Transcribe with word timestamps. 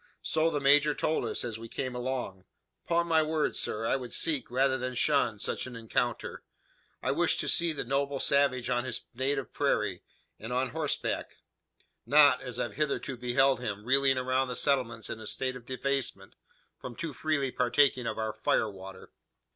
So 0.23 0.49
the 0.49 0.59
major 0.59 0.95
told 0.95 1.25
us, 1.25 1.45
as 1.45 1.59
we 1.59 1.69
came 1.69 1.93
along. 1.93 2.45
'Pon 2.87 3.05
my 3.05 3.21
word, 3.21 3.55
sir, 3.55 3.85
I 3.85 3.99
should 3.99 4.13
seek, 4.13 4.49
rather 4.49 4.75
than 4.75 4.95
shun, 4.95 5.37
such 5.37 5.67
an 5.67 5.75
encounter. 5.75 6.41
I 7.03 7.11
wish 7.11 7.37
to 7.37 7.47
see 7.47 7.71
the 7.71 7.83
noble 7.83 8.19
savage 8.19 8.67
on 8.67 8.83
his 8.83 9.01
native 9.13 9.53
prairie, 9.53 10.01
and 10.39 10.51
on 10.51 10.69
horseback; 10.71 11.35
not, 12.03 12.41
as 12.41 12.57
I've 12.57 12.77
hitherto 12.77 13.15
beheld 13.15 13.59
him, 13.59 13.85
reeling 13.85 14.17
around 14.17 14.47
the 14.47 14.55
settlements 14.55 15.07
in 15.11 15.19
a 15.19 15.27
state 15.27 15.55
of 15.55 15.67
debasement 15.67 16.33
from 16.79 16.95
too 16.95 17.13
freely 17.13 17.51
partaking 17.51 18.07
of 18.07 18.17
our 18.17 18.33
fire 18.33 18.71
water." 18.71 19.11